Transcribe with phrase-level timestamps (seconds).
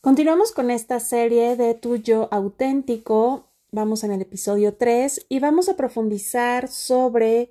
[0.00, 3.48] Continuamos con esta serie de tu yo auténtico.
[3.72, 7.50] Vamos en el episodio 3 y vamos a profundizar sobre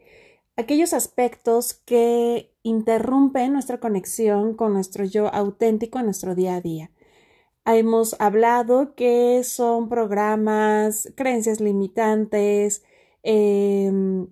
[0.55, 6.89] aquellos aspectos que interrumpen nuestra conexión con nuestro yo auténtico en nuestro día a día.
[7.65, 12.81] Hemos hablado que son programas, creencias limitantes,
[13.23, 14.27] em,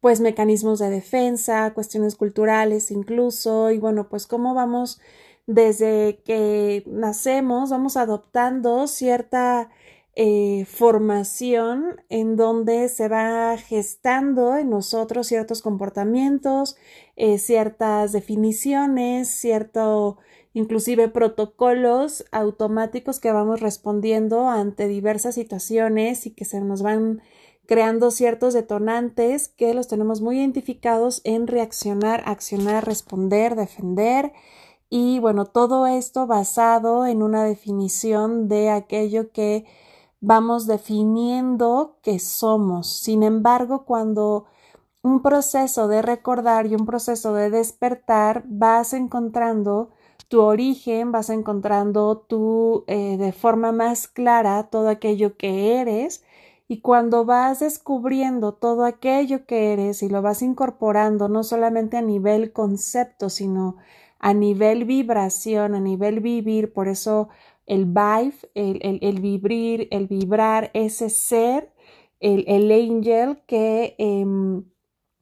[0.00, 5.00] pues mecanismos de defensa, cuestiones culturales incluso, y bueno, pues cómo vamos
[5.46, 9.70] desde que nacemos, vamos adoptando cierta
[10.16, 16.76] eh, formación en donde se va gestando en nosotros ciertos comportamientos,
[17.16, 20.18] eh, ciertas definiciones, cierto
[20.52, 27.20] inclusive protocolos automáticos que vamos respondiendo ante diversas situaciones y que se nos van
[27.66, 34.32] creando ciertos detonantes que los tenemos muy identificados en reaccionar, accionar, responder, defender
[34.96, 39.66] y bueno, todo esto basado en una definición de aquello que
[40.20, 43.00] vamos definiendo que somos.
[43.00, 44.44] Sin embargo, cuando
[45.02, 49.90] un proceso de recordar y un proceso de despertar vas encontrando
[50.28, 56.22] tu origen, vas encontrando tú eh, de forma más clara todo aquello que eres
[56.68, 62.00] y cuando vas descubriendo todo aquello que eres y lo vas incorporando no solamente a
[62.00, 63.76] nivel concepto, sino
[64.18, 67.28] a nivel vibración, a nivel vivir, por eso
[67.66, 71.72] el vibe, el, el, vibrir, el vibrar, ese ser,
[72.20, 74.64] el, el angel que em,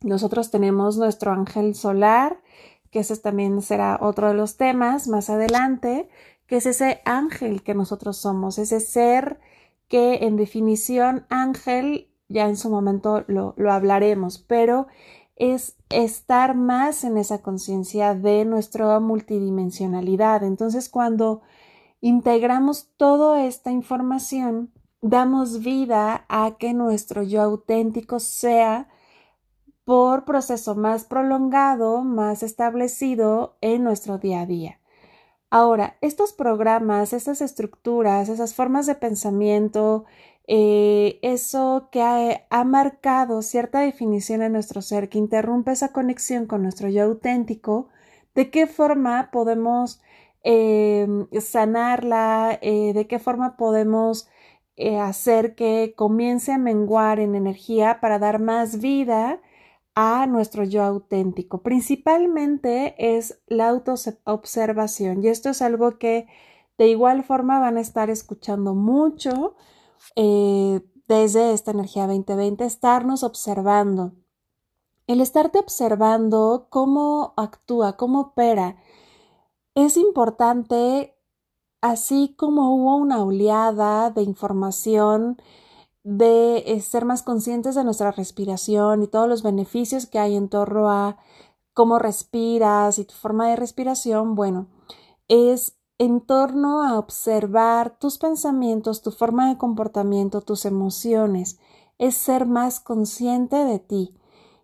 [0.03, 2.41] nosotros tenemos nuestro ángel solar,
[2.91, 6.09] que ese también será otro de los temas más adelante,
[6.47, 9.41] que es ese ángel que nosotros somos, ese ser
[9.89, 14.87] que en definición ángel, ya en su momento lo, lo hablaremos, pero
[15.37, 20.43] es estar más en esa conciencia de nuestra multidimensionalidad.
[20.45, 21.43] Entonces, cuando
[22.01, 28.89] integramos toda esta información, damos vida a que nuestro yo auténtico sea
[29.85, 34.79] por proceso más prolongado, más establecido en nuestro día a día.
[35.51, 40.05] Ahora, estos programas, estas estructuras, esas formas de pensamiento,
[40.49, 46.63] eh, eso que ha, marcado cierta definición en nuestro ser, que interrumpe esa conexión con
[46.63, 47.89] nuestro yo auténtico,
[48.35, 50.01] ¿de qué forma podemos
[50.45, 51.07] eh,
[51.41, 54.29] sanarla, eh, de qué forma podemos
[55.01, 59.41] hacer que comience a menguar en energía para dar más vida
[59.95, 61.63] a nuestro yo auténtico.
[61.63, 66.27] Principalmente es la autoobservación y esto es algo que
[66.79, 69.55] de igual forma van a estar escuchando mucho
[70.15, 74.13] desde esta energía 2020, estarnos observando.
[75.07, 78.77] El estarte observando cómo actúa, cómo opera,
[79.75, 81.17] es importante,
[81.81, 85.41] así como hubo una oleada de información,
[86.05, 90.49] de eh, ser más conscientes de nuestra respiración y todos los beneficios que hay en
[90.49, 91.17] torno a
[91.75, 94.69] cómo respiras y tu forma de respiración, bueno,
[95.29, 101.61] es en torno a observar tus pensamientos, tu forma de comportamiento, tus emociones,
[101.99, 104.13] es ser más consciente de ti.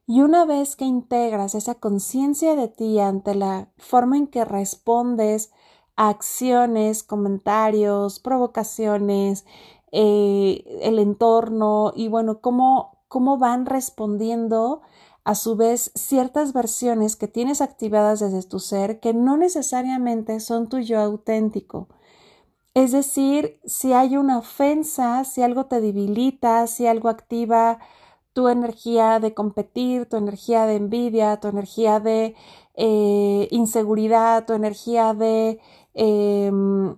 [0.08, 5.52] Y una vez que integras esa conciencia de ti ante la forma en que respondes
[5.94, 9.46] a acciones, comentarios, provocaciones,
[9.92, 14.80] eh, el entorno y bueno, cómo, cómo van respondiendo
[15.28, 20.70] a su vez ciertas versiones que tienes activadas desde tu ser que no necesariamente son
[20.70, 21.86] tu yo auténtico.
[22.72, 27.78] Es decir, si hay una ofensa, si algo te debilita, si algo activa
[28.32, 32.34] tu energía de competir, tu energía de envidia, tu energía de
[32.74, 35.60] eh, inseguridad, tu energía de
[35.92, 36.96] em,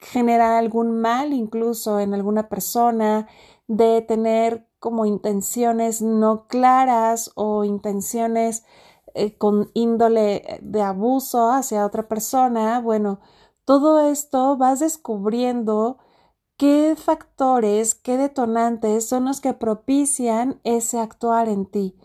[0.00, 3.28] generar algún mal incluso en alguna persona,
[3.66, 8.64] de tener como intenciones no claras o intenciones
[9.14, 13.20] eh, con índole de abuso hacia otra persona, bueno,
[13.64, 15.98] todo esto vas descubriendo
[16.56, 21.98] ¿Qué factores, qué detonantes son los que propician ese actuar en ti?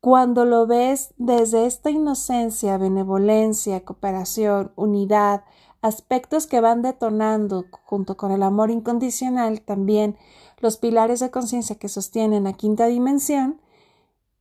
[0.00, 5.42] Cuando lo ves desde esta inocencia, benevolencia, cooperación, unidad,
[5.82, 10.16] aspectos que van detonando junto con el amor incondicional también
[10.58, 13.60] los pilares de conciencia que sostienen la quinta dimensión,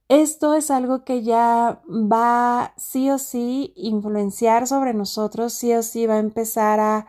[0.10, 6.08] esto es algo que ya va sí o sí influenciar sobre nosotros, sí o sí
[6.08, 7.06] va a empezar a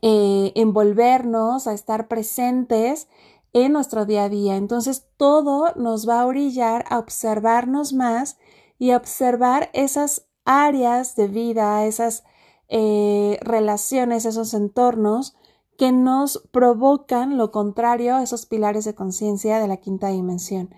[0.00, 3.08] eh, envolvernos, a estar presentes
[3.52, 4.54] en nuestro día a día.
[4.54, 8.38] Entonces todo nos va a orillar a observarnos más
[8.78, 12.22] y a observar esas áreas de vida, esas
[12.68, 15.36] eh, relaciones, esos entornos
[15.76, 20.74] que nos provocan lo contrario a esos pilares de conciencia de la quinta dimensión.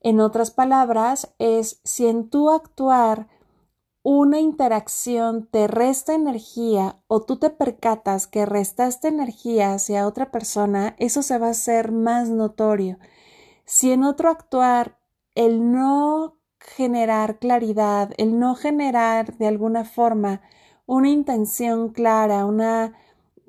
[0.00, 3.28] En otras palabras, es si en tu actuar
[4.02, 10.96] una interacción te resta energía o tú te percatas que restaste energía hacia otra persona,
[10.98, 12.98] eso se va a hacer más notorio.
[13.64, 14.98] Si en otro actuar
[15.36, 20.40] el no generar claridad, el no generar de alguna forma
[20.86, 22.94] una intención clara, una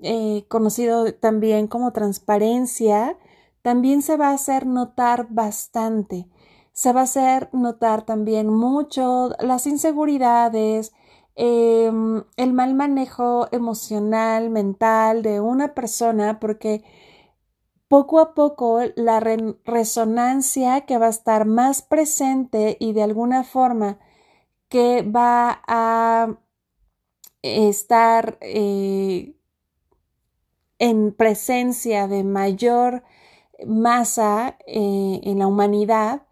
[0.02, 3.18] eh, conocido también como transparencia,
[3.62, 6.28] también se va a hacer notar bastante.
[6.74, 10.94] Se va a hacer notar también mucho las inseguridades,
[11.36, 16.84] em, el mal manejo emocional, mental de una persona, porque
[17.88, 24.00] poco a poco la resonancia que va a estar más presente y de alguna forma
[24.70, 26.38] que va a
[27.44, 29.36] estar eh,
[30.80, 33.04] en presencia de mayor
[33.66, 36.24] masa eh, en la humanidad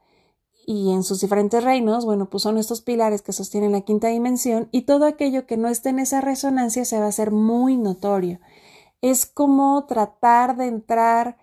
[0.66, 4.70] y en sus diferentes reinos, bueno, pues son estos pilares que sostienen la quinta dimensión
[4.72, 8.40] y todo aquello que no esté en esa resonancia se va a hacer muy notorio.
[9.02, 11.38] Es como tratar de entrar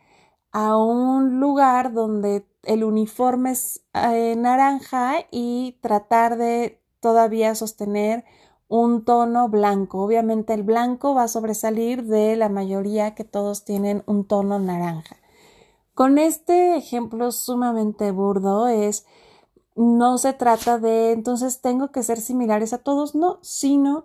[0.53, 8.25] a un lugar donde el uniforme es eh, naranja y tratar de todavía sostener
[8.69, 10.03] un tono blanco.
[10.03, 15.17] Obviamente el blanco va a sobresalir de la mayoría que todos tienen un tono naranja.
[15.95, 19.05] Con este ejemplo sumamente burdo es,
[19.75, 24.05] no se trata de entonces tengo que ser similares a todos, no, sino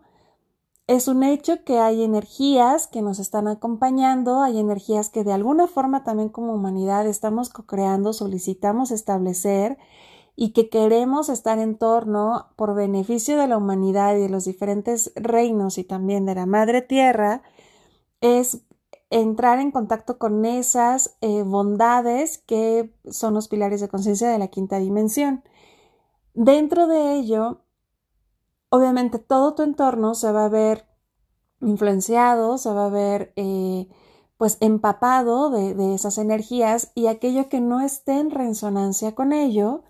[0.88, 5.68] es un hecho que hay energías que nos están acompañando, hay energías que de alguna
[5.68, 9.78] forma también como humanidad estamos co-creando, solicitamos establecer
[10.36, 15.12] y que queremos estar en torno por beneficio de la humanidad y de los diferentes
[15.16, 17.44] reinos y también de la madre tierra,
[18.22, 18.64] es
[19.10, 24.48] entrar en contacto con esas eh, bondades que son los pilares de conciencia de la
[24.48, 25.44] quinta dimensión.
[26.34, 27.62] Dentro de ello,
[28.70, 30.88] obviamente todo tu entorno se va a ver
[31.62, 33.88] influenciado, se va a ver eh,
[34.38, 39.84] pues empapado de, de esas energías y aquello que no esté en resonancia con ello,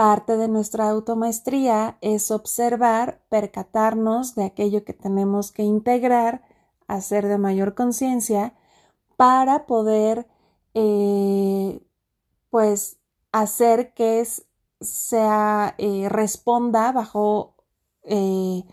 [0.00, 6.40] Parte de nuestra automaestría es observar, percatarnos de aquello que tenemos que integrar,
[6.86, 8.54] hacer de mayor conciencia
[9.18, 10.26] para poder
[10.72, 11.82] eh,
[12.48, 12.96] pues
[13.30, 14.26] hacer que
[14.80, 17.56] sea eh, responda bajo
[18.02, 18.64] eh,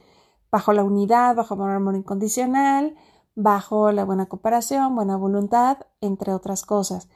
[0.49, 2.95] bajo la unidad, bajo el amor incondicional,
[3.35, 7.09] bajo la buena cooperación, buena voluntad, entre otras cosas.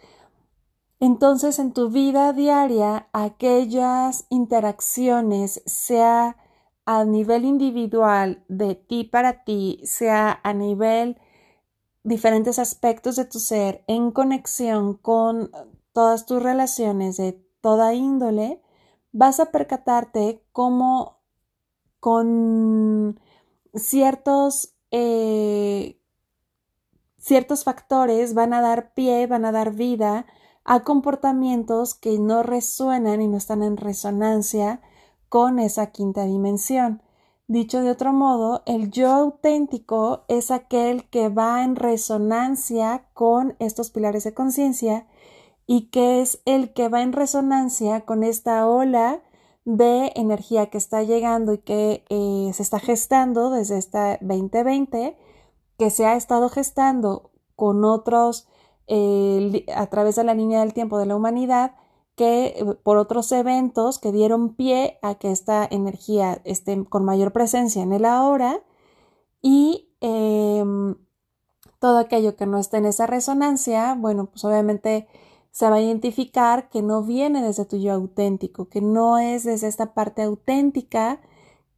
[1.01, 6.38] Entonces, en tu vida diaria, aquellas interacciones, sea
[6.86, 11.18] a nivel individual, de ti para ti, sea a nivel
[12.03, 15.50] diferentes aspectos de tu ser, en conexión con
[15.92, 18.62] todas tus relaciones de toda índole,
[19.12, 21.18] vas a percatarte cómo
[22.00, 23.19] con
[23.74, 26.00] ciertos, eh,
[27.18, 30.27] ciertos factores van a dar pie, van a dar vida
[30.63, 34.81] a comportamientos que no resuenan y no están en resonancia
[35.29, 37.01] con esa quinta dimensión.
[37.47, 43.91] Dicho de otro modo, el yo auténtico es aquel que va en resonancia con estos
[43.91, 45.07] pilares de conciencia
[45.67, 49.21] y que es el que va en resonancia con esta ola
[49.65, 55.17] de energía que está llegando y que eh, se está gestando desde esta 2020,
[55.77, 58.47] que se ha estado gestando con otros
[59.74, 61.75] a través de la línea del tiempo de la humanidad
[62.15, 67.31] que eh, por otros eventos que dieron pie a que esta energía esté con mayor
[67.31, 68.62] presencia en el ahora
[69.41, 70.95] y em,
[71.79, 75.07] todo aquello que no esté en esa resonancia, bueno, pues obviamente
[75.51, 79.67] se va a identificar que no viene desde tu yo auténtico, que no es desde
[79.67, 81.19] esta parte auténtica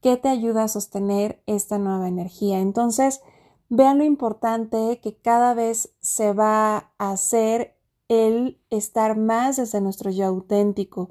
[0.02, 2.60] que te ayuda a sostener esta nueva energía.
[2.60, 3.22] Entonces,
[3.70, 7.76] Vean lo importante que cada vez se va a hacer
[8.08, 11.10] el estar más desde nuestro yo auténtico,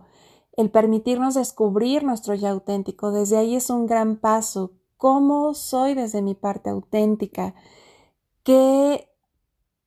[0.56, 3.11] el permitirnos descubrir nuestro yo auténtico.
[3.11, 4.73] Desde ahí es un gran paso.
[4.97, 7.54] ¿Cómo soy desde mi parte auténtica?
[8.44, 9.09] ¿Qué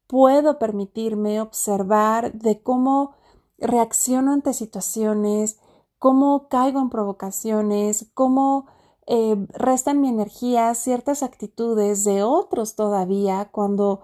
[0.08, 3.16] puedo permitirme observar de cómo
[3.58, 5.60] reacciono ante situaciones,
[6.00, 8.68] cómo caigo en provocaciones, cómo
[9.08, 14.02] eh, restan mi energía ciertas actitudes de otros todavía cuando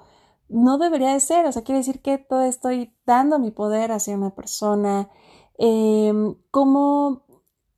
[0.49, 1.45] no debería de ser.
[1.47, 5.09] O sea, quiere decir que todo estoy dando mi poder hacia una persona.
[5.57, 7.23] Em, cómo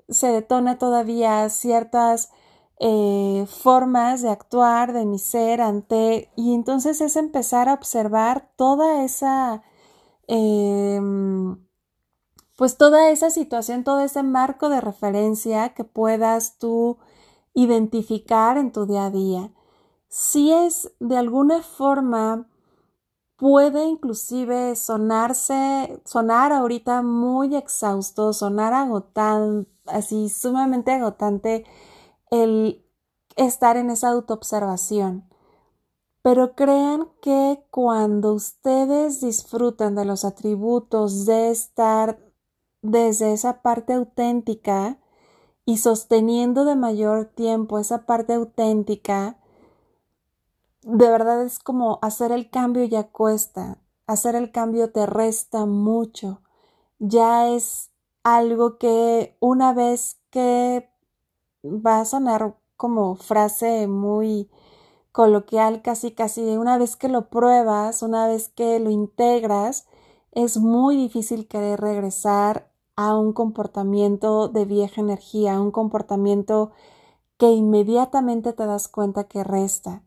[0.09, 2.31] se detona todavía ciertas
[2.79, 9.03] eh, formas de actuar de mi ser ante y entonces es empezar a observar toda
[9.03, 9.63] esa
[10.27, 11.57] em,
[12.57, 16.97] pues toda esa situación, todo ese marco de referencia que puedas tú
[17.53, 19.51] identificar en tu día a día.
[20.07, 22.47] Si es de alguna forma
[23.37, 31.65] puede inclusive sonarse, sonar ahorita muy exhausto, sonar agotante, así sumamente agotante
[32.31, 32.85] el
[33.35, 35.27] estar en esa autoobservación.
[36.21, 42.17] Pero crean que cuando ustedes disfrutan de los atributos de estar
[42.81, 44.99] desde esa parte auténtica
[45.65, 49.37] y sosteniendo de mayor tiempo esa parte auténtica,
[50.81, 56.41] de verdad es como hacer el cambio ya cuesta, hacer el cambio te resta mucho,
[56.99, 57.91] ya es
[58.23, 60.89] algo que una vez que
[61.63, 64.49] va a sonar como frase muy
[65.13, 69.85] coloquial, casi casi, una vez que lo pruebas, una vez que lo integras,
[70.31, 76.71] es muy difícil querer regresar a un comportamiento de vieja energía, a un comportamiento
[77.37, 80.03] que inmediatamente te das cuenta que resta.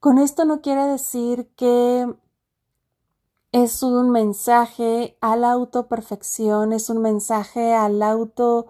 [0.00, 2.14] Con esto no quiere decir que
[3.52, 8.66] es un mensaje a la autoperfección, es un mensaje al auto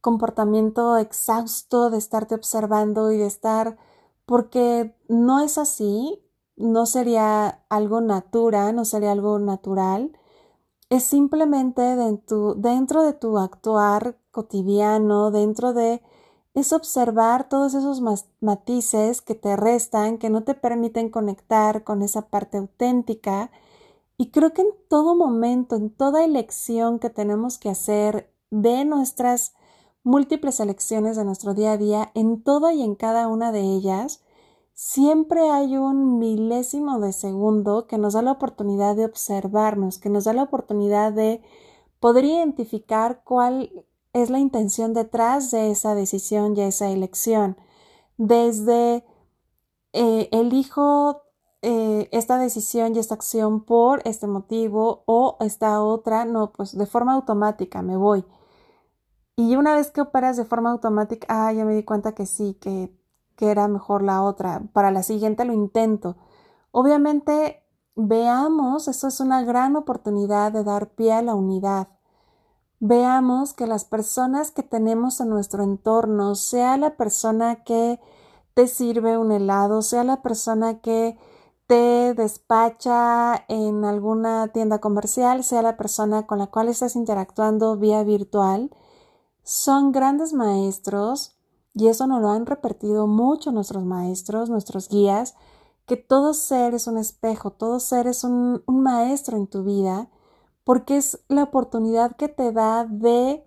[0.00, 3.76] comportamiento exhausto de estarte observando y de estar,
[4.26, 6.22] porque no es así,
[6.56, 10.12] no sería algo natural, no sería algo natural,
[10.90, 16.02] es simplemente dentro de tu actuar cotidiano, dentro de
[16.54, 18.02] es observar todos esos
[18.40, 23.50] matices que te restan, que no te permiten conectar con esa parte auténtica.
[24.16, 29.54] Y creo que en todo momento, en toda elección que tenemos que hacer de nuestras
[30.02, 34.22] múltiples elecciones de nuestro día a día, en todo y en cada una de ellas,
[34.78, 40.22] siempre hay un milésimo de segundo que nos da la oportunidad de observarnos, que nos
[40.22, 41.42] da la oportunidad de
[41.98, 47.56] poder identificar cuál es la intención detrás de esa decisión y esa elección.
[48.18, 49.04] Desde
[49.94, 51.22] eh, elijo
[51.62, 56.86] eh, esta decisión y esta acción por este motivo o esta otra, no, pues de
[56.86, 58.24] forma automática me voy.
[59.34, 62.54] Y una vez que operas de forma automática, ah, ya me di cuenta que sí,
[62.60, 62.96] que,
[63.38, 64.62] que era mejor la otra.
[64.74, 66.16] Para la siguiente lo intento.
[66.72, 67.62] Obviamente,
[67.96, 71.88] veamos, eso es una gran oportunidad de dar pie a la unidad
[72.80, 78.00] veamos que las personas que tenemos en nuestro entorno, sea la persona que
[78.54, 81.18] te sirve un helado, sea la persona que
[81.66, 88.02] te despacha en alguna tienda comercial, sea la persona con la cual estás interactuando vía
[88.04, 88.70] virtual,
[89.42, 91.37] son grandes maestros
[91.78, 95.36] y eso nos lo han repetido mucho nuestros maestros, nuestros guías,
[95.86, 100.10] que todo ser es un espejo, todo ser es un, maestro en tu vida
[100.64, 103.44] porque es la oportunidad que te da de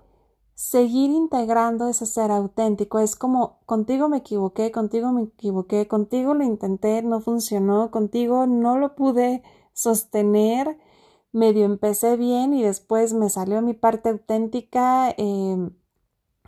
[0.56, 3.00] seguir integrando ese ser auténtico.
[3.00, 8.80] Es como contigo me equivoqué, contigo me equivoqué, contigo lo intenté, no funcionó, contigo no
[8.80, 10.80] lo pude sostener,
[11.32, 15.72] medio empecé bien y después me salió mi parte auténtica em,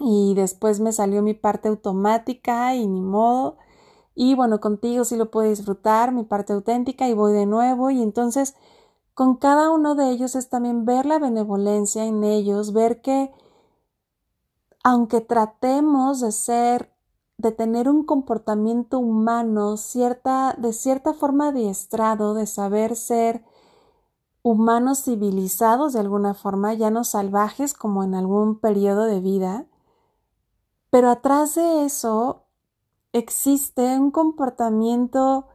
[0.03, 3.57] y después me salió mi parte automática y ni modo.
[4.15, 8.01] Y bueno, contigo sí lo puedo disfrutar, mi parte auténtica y voy de nuevo y
[8.01, 8.55] entonces
[9.13, 13.31] con cada uno de ellos es también ver la benevolencia en ellos, ver que
[14.83, 16.91] aunque tratemos de ser,
[17.37, 23.45] de tener un comportamiento humano, cierta, de cierta forma adiestrado, de saber ser
[24.41, 29.67] humanos civilizados de alguna forma, ya no salvajes como en algún periodo de vida,
[30.93, 32.43] pero atrás de eso
[33.13, 35.47] existe un comportamiento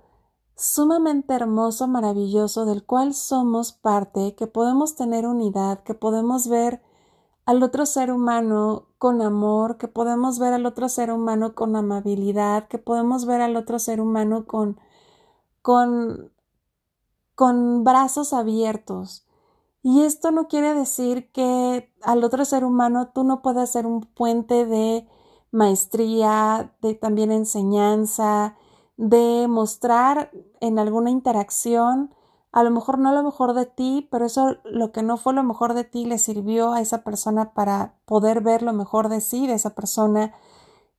[0.57, 6.83] sumamente hermoso, maravilloso, del cual somos parte, que podemos tener unidad, que podemos ver
[7.47, 12.67] al otro ser humano con amor, que podemos ver al otro ser humano con amabilidad,
[12.67, 14.81] que podemos ver al otro ser humano con
[15.63, 16.33] con
[17.37, 19.25] con brazos abiertos.
[19.85, 24.01] Y esto no quiere decir que al otro ser humano tú no puedas ser un
[24.01, 25.07] puente de
[25.51, 28.57] maestría, de también enseñanza,
[28.97, 32.15] de mostrar en alguna interacción,
[32.51, 35.43] a lo mejor no lo mejor de ti, pero eso lo que no fue lo
[35.43, 39.47] mejor de ti le sirvió a esa persona para poder ver lo mejor de sí,
[39.47, 40.35] de esa persona,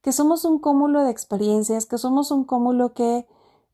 [0.01, 3.27] que somos un cúmulo de experiencias, que somos un cúmulo que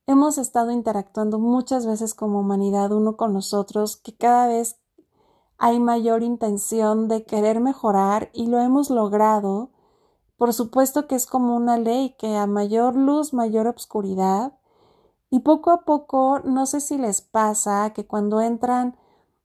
[0.08, 4.77] hemos estado interactuando muchas veces como humanidad uno con nosotros, que cada vez
[5.58, 9.70] hay mayor intención de querer mejorar y lo hemos logrado
[10.38, 14.54] por supuesto que es como una ley que a mayor luz, mayor obscuridad.
[15.30, 18.98] Y poco a poco, no sé si les pasa que cuando entran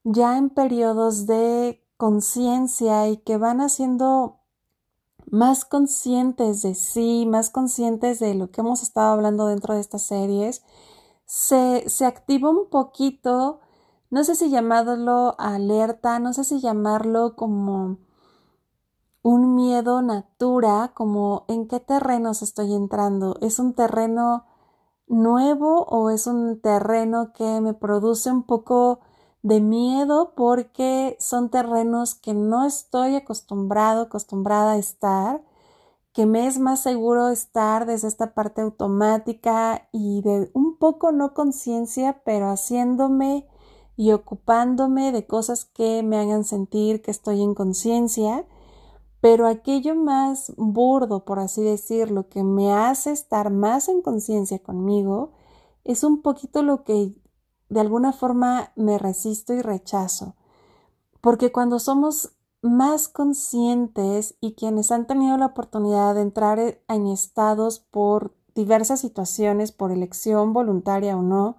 [0.04, 4.40] ya en periodos de conciencia y que van haciendo
[5.30, 10.02] más conscientes de sí, más conscientes de lo que hemos estado hablando dentro de estas
[10.02, 10.62] series,
[11.24, 13.60] se, se activa un poquito,
[14.10, 17.98] no sé si llamarlo alerta, no sé si llamarlo como
[19.22, 23.36] un miedo natura, como en qué terrenos estoy entrando.
[23.40, 24.44] ¿Es un terreno
[25.06, 29.00] nuevo o es un terreno que me produce un poco
[29.42, 35.42] de miedo porque son terrenos que no estoy acostumbrado, acostumbrada a estar,
[36.12, 41.34] que me es más seguro estar desde esta parte automática y de un poco no
[41.34, 43.46] conciencia, pero haciéndome
[43.96, 48.46] y ocupándome de cosas que me hagan sentir que estoy en conciencia
[49.20, 55.32] pero aquello más burdo, por así decirlo, que me hace estar más en conciencia conmigo,
[55.84, 57.14] es un poquito lo que
[57.68, 60.34] de alguna forma me resisto y rechazo.
[61.20, 67.78] Porque cuando somos más conscientes y quienes han tenido la oportunidad de entrar en estados
[67.78, 71.56] por diversas situaciones, por elección voluntaria o no,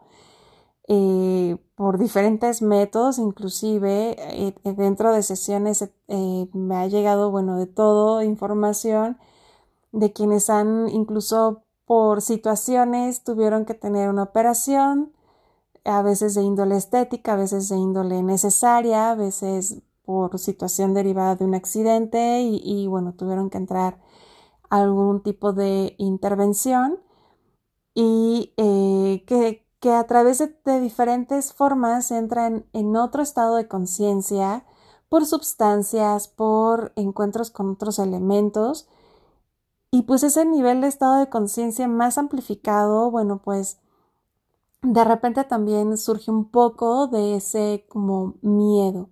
[0.88, 7.68] eh, por diferentes métodos, inclusive eh, eh, dentro de sesiones me ha llegado, bueno, de
[7.68, 9.18] todo información
[9.92, 15.14] de quienes han incluso por situaciones tuvieron que tener una operación,
[15.86, 21.36] a veces de índole estética, a veces de índole necesaria, a veces por situación derivada
[21.36, 24.00] de un accidente y, bueno, tuvieron que entrar
[24.70, 27.00] algún tipo de intervención.
[27.94, 28.54] Y
[29.28, 34.64] que que a través de, diferentes formas entran en otro estado de conciencia
[35.10, 38.88] por sustancias, por encuentros con otros elementos.
[39.90, 43.80] Y pues ese nivel de estado de conciencia más amplificado, bueno, pues
[44.84, 49.10] de repente también surge un poco de ese como miedo.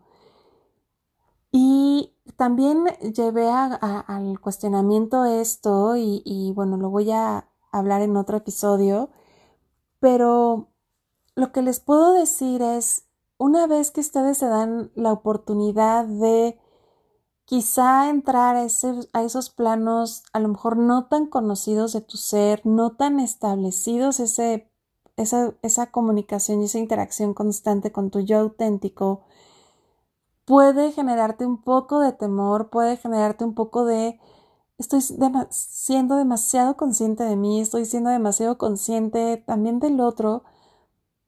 [1.51, 9.09] Y también llevé al cuestionamiento esto y bueno, lo voy a hablar en otro episodio
[9.99, 10.69] pero
[11.35, 13.05] lo que les puedo decir es,
[13.37, 16.59] una vez que ustedes se dan la oportunidad de
[17.45, 22.91] quizá entrar a, esos planos a lo mejor no tan conocidos de tu ser, no
[22.91, 24.69] tan establecidos, ese,
[25.17, 29.21] esa, esa comunicación y esa interacción constante con tu yo auténtico,
[30.45, 34.19] puede generarte un poco de temor, puede generarte un poco de
[34.79, 40.43] estoy siendo demasiado consciente de mí, estoy siendo demasiado consciente también del otro,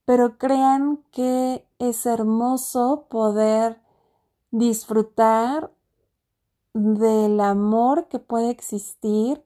[0.05, 3.81] pero crean que es hermoso poder
[4.51, 5.71] disfrutar
[6.73, 9.43] del amor que puede existir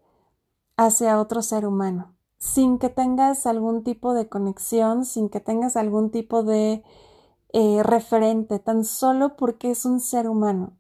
[0.78, 6.12] hacia otro ser humano, sin que tengas algún tipo de conexión, sin que tengas algún
[6.12, 6.84] tipo de
[7.54, 10.74] eh, referente, tan solo porque es un ser humano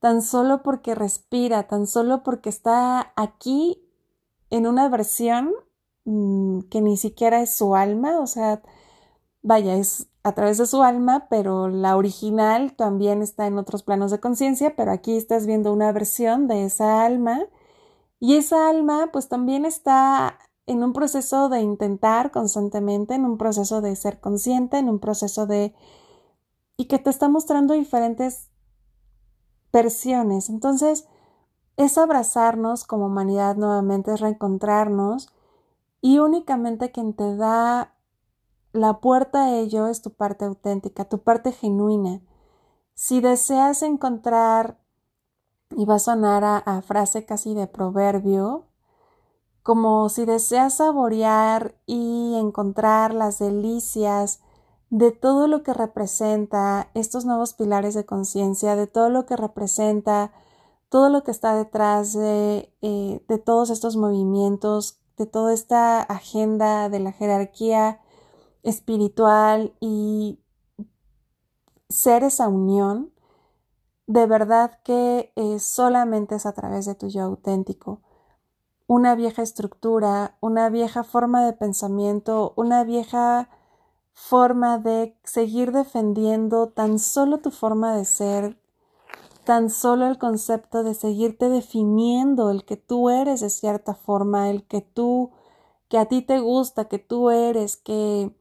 [0.00, 3.82] tan solo porque respira, tan solo porque está aquí
[4.50, 5.52] en una versión
[6.04, 8.62] mm, que ni siquiera es su alma, o sea,
[9.42, 14.10] vaya, es a través de su alma, pero la original también está en otros planos
[14.10, 17.46] de conciencia, pero aquí estás viendo una versión de esa alma
[18.18, 23.80] y esa alma pues también está en un proceso de intentar constantemente, en un proceso
[23.80, 25.74] de ser consciente, en un proceso de...
[26.76, 28.50] y que te está mostrando diferentes
[29.76, 30.48] versiones.
[30.48, 31.06] Entonces,
[31.76, 35.28] es abrazarnos como humanidad nuevamente, es reencontrarnos
[36.00, 37.94] y únicamente quien te da
[38.72, 42.22] la puerta a ello es tu parte auténtica, tu parte genuina.
[42.94, 44.78] Si deseas encontrar,
[45.76, 48.68] y va a sonar a, frase casi de proverbio,
[49.62, 54.40] como si deseas saborear y encontrar las delicias
[54.96, 60.32] de todo lo que representa estos nuevos pilares de conciencia, de todo lo que representa,
[60.88, 67.00] todo lo que está detrás de, eh, todos estos movimientos, de toda esta agenda de
[67.00, 68.00] la jerarquía
[68.62, 70.40] espiritual y
[71.90, 73.12] ser esa unión,
[74.06, 78.00] de verdad que eh, solamente es a través de tu yo auténtico.
[78.86, 83.50] Una vieja estructura, una vieja forma de pensamiento, una vieja
[84.16, 88.58] forma de seguir defendiendo tan solo tu forma de ser,
[89.44, 94.64] tan solo el concepto de seguirte definiendo el que tú eres de cierta forma, el
[94.64, 95.30] que tú,
[95.88, 98.34] que a ti te gusta, que tú eres, que,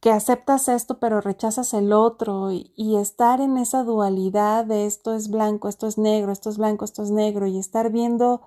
[0.00, 2.50] que aceptas esto pero rechazas el otro.
[2.50, 6.86] Y, estar en esa dualidad de esto es blanco, esto es negro, esto es blanco,
[6.86, 8.40] esto es negro y estar viendo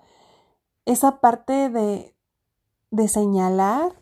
[0.86, 2.15] esa parte de,
[2.89, 3.93] de señalar,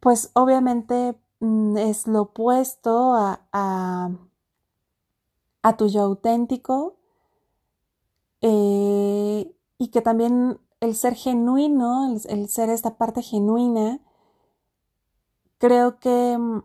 [0.00, 4.10] pues obviamente mm, es lo opuesto a, a,
[5.62, 6.96] a tu yo auténtico
[8.40, 14.00] eh, y que también el ser genuino, el ser esta parte genuina,
[15.58, 16.62] Creo que mm,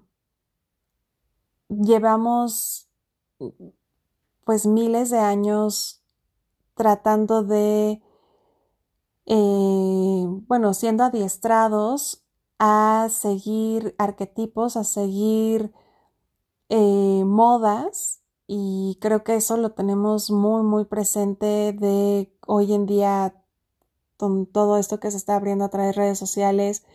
[1.69, 2.87] llevamos
[4.45, 6.01] pues miles de años
[6.75, 8.01] tratando de,
[9.25, 12.22] eh, bueno, siendo adiestrados
[12.65, 15.73] a seguir arquetipos, a seguir
[16.69, 23.35] eh, modas y creo que eso lo tenemos muy, muy presente de hoy en día
[24.15, 26.85] con todo esto que se está abriendo a través de redes sociales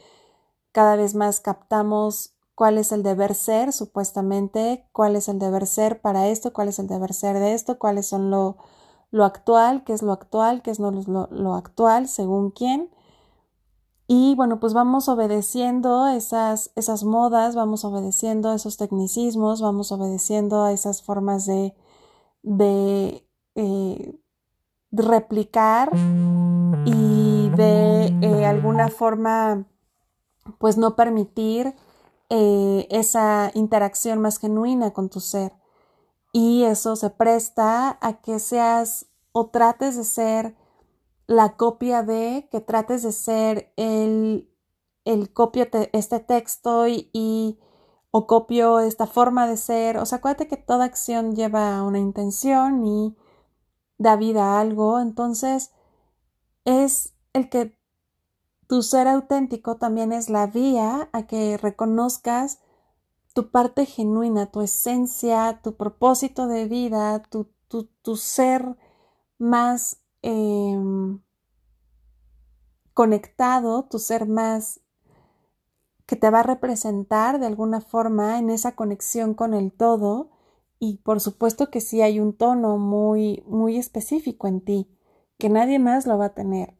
[0.72, 6.00] cada vez más captamos cuál es el deber ser, supuestamente, cuál es el deber ser
[6.00, 8.56] para esto, cuál es el deber ser de esto, cuáles son lo,
[9.10, 12.90] lo actual, qué es lo actual, qué es no lo, lo actual, según quién.
[14.10, 20.72] Y bueno, pues vamos obedeciendo esas, esas modas, vamos obedeciendo esos tecnicismos, vamos obedeciendo a
[20.72, 21.74] esas formas de,
[22.42, 24.18] de, eh,
[24.90, 25.90] replicar
[26.86, 29.66] y de eh, alguna forma
[30.56, 31.74] pues no permitir
[32.30, 35.52] eh, esa interacción más genuina con tu ser.
[36.32, 40.56] Y eso se presta a que seas o trates de ser
[41.28, 44.50] la copia de, que trates de ser el,
[45.04, 47.60] el copio este texto y,
[48.10, 49.98] o copio esta forma de ser.
[49.98, 53.16] O sea, acuérdate que toda acción lleva una intención y
[53.98, 54.98] da vida a algo.
[54.98, 55.70] Entonces,
[56.64, 57.78] es el que
[58.66, 62.60] tu ser auténtico también es la vía a que reconozcas
[63.34, 68.76] tu parte genuina, tu esencia, tu propósito de vida, tu, tu, ser
[69.38, 71.20] más em,
[72.94, 74.80] conectado, tu ser más
[76.06, 80.30] que te va a representar de alguna forma en esa conexión con el todo
[80.78, 84.88] y por supuesto que sí hay un tono muy muy específico en ti
[85.38, 86.78] que nadie más lo va a tener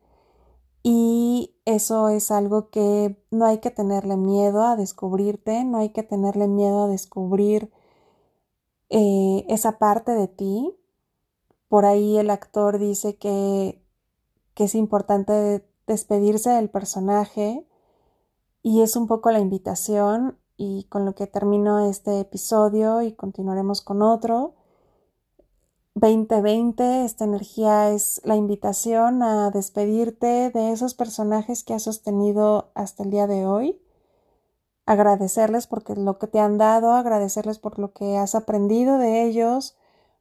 [0.83, 6.03] y eso es algo que no hay que tenerle miedo a descubrirte, no hay que
[6.03, 7.71] tenerle miedo a descubrir
[8.91, 10.78] eh, esa parte de ti.
[11.69, 13.83] Por ahí el actor dice que,
[14.57, 17.65] es importante despedirse del personaje
[18.61, 23.81] y es un poco la invitación y con lo que termino este episodio y continuaremos
[23.81, 24.55] con otro.
[25.95, 33.05] 2020, esta energía es la invitación a despedirte de esos personajes que has sostenido hasta
[33.05, 33.81] el día de hoy,
[34.87, 39.78] agradecerles porque lo que te han dado, agradecerles por lo que has aprendido de ellos,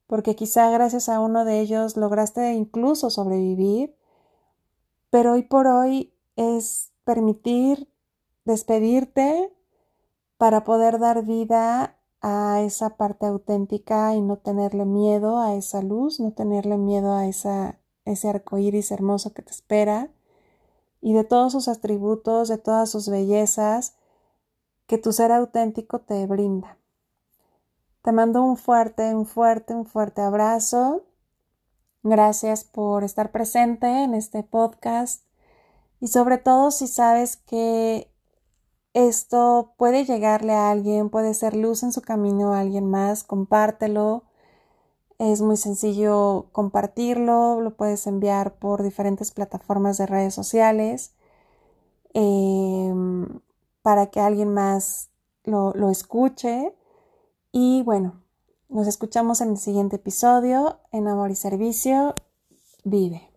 [0.07, 3.95] porque quizá gracias a uno de ellos lograste incluso sobrevivir,
[5.09, 7.89] pero hoy por hoy es permitir
[8.45, 9.53] despedirte
[10.37, 16.19] para poder dar vida a esa parte auténtica y no tenerle miedo a esa luz,
[16.19, 20.09] no tenerle miedo a ese arco iris hermoso que te espera
[21.01, 23.95] y de todos sus atributos, de todas sus bellezas
[24.87, 26.76] que tu ser auténtico te brinda.
[28.07, 31.03] Te mando un fuerte, un fuerte, un fuerte abrazo.
[32.03, 35.25] Gracias por estar presente en este podcast
[35.99, 38.09] y sobre todo si sabes que
[38.93, 44.23] esto puede llegarle a alguien, puede ser luz en su camino a alguien más, compártelo.
[45.19, 51.11] Es muy sencillo compartirlo, lo puedes enviar por diferentes plataformas de redes sociales
[52.13, 53.41] em,
[53.81, 55.09] para que alguien más
[55.43, 56.73] lo, lo escuche.
[57.59, 58.21] Y bueno,
[58.69, 62.13] nos escuchamos en el siguiente episodio en Amor y Servicio.
[62.83, 63.31] Vive.